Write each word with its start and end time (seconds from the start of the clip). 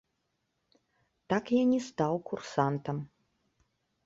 Так 1.33 1.43
я 1.61 1.67
не 1.73 1.77
стаў 1.89 2.13
курсантам. 2.31 2.97